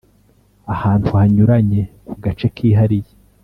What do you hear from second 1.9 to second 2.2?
ku